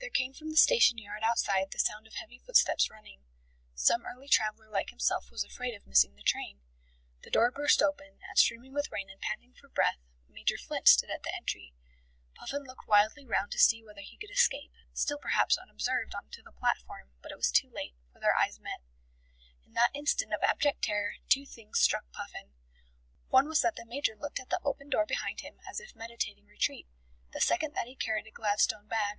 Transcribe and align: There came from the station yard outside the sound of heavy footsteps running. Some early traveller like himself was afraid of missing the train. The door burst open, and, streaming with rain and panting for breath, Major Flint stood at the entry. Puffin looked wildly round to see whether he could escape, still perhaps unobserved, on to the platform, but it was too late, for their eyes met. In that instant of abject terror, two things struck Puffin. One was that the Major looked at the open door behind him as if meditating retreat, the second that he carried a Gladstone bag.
There 0.00 0.24
came 0.24 0.32
from 0.32 0.48
the 0.48 0.56
station 0.56 0.96
yard 0.96 1.22
outside 1.22 1.70
the 1.70 1.78
sound 1.78 2.06
of 2.06 2.14
heavy 2.14 2.38
footsteps 2.38 2.88
running. 2.88 3.24
Some 3.74 4.06
early 4.06 4.28
traveller 4.28 4.68
like 4.70 4.90
himself 4.90 5.30
was 5.30 5.44
afraid 5.44 5.74
of 5.74 5.86
missing 5.86 6.14
the 6.14 6.22
train. 6.22 6.60
The 7.24 7.30
door 7.30 7.50
burst 7.50 7.82
open, 7.82 8.18
and, 8.26 8.38
streaming 8.38 8.72
with 8.72 8.90
rain 8.92 9.10
and 9.10 9.20
panting 9.20 9.54
for 9.54 9.68
breath, 9.68 9.98
Major 10.26 10.56
Flint 10.56 10.88
stood 10.88 11.10
at 11.10 11.24
the 11.24 11.34
entry. 11.34 11.74
Puffin 12.34 12.62
looked 12.62 12.86
wildly 12.86 13.26
round 13.26 13.50
to 13.52 13.58
see 13.58 13.82
whether 13.84 14.00
he 14.00 14.16
could 14.16 14.30
escape, 14.30 14.72
still 14.94 15.18
perhaps 15.18 15.58
unobserved, 15.58 16.14
on 16.14 16.30
to 16.30 16.42
the 16.42 16.52
platform, 16.52 17.10
but 17.20 17.32
it 17.32 17.36
was 17.36 17.50
too 17.50 17.68
late, 17.68 17.94
for 18.12 18.18
their 18.20 18.34
eyes 18.36 18.58
met. 18.58 18.80
In 19.66 19.72
that 19.74 19.94
instant 19.94 20.32
of 20.32 20.42
abject 20.42 20.82
terror, 20.82 21.16
two 21.28 21.44
things 21.44 21.80
struck 21.80 22.10
Puffin. 22.12 22.52
One 23.28 23.48
was 23.48 23.60
that 23.62 23.76
the 23.76 23.84
Major 23.84 24.16
looked 24.16 24.40
at 24.40 24.48
the 24.48 24.60
open 24.64 24.88
door 24.90 25.04
behind 25.06 25.40
him 25.40 25.58
as 25.68 25.80
if 25.80 25.94
meditating 25.96 26.46
retreat, 26.46 26.86
the 27.32 27.40
second 27.40 27.74
that 27.74 27.88
he 27.88 27.96
carried 27.96 28.26
a 28.26 28.30
Gladstone 28.30 28.86
bag. 28.86 29.18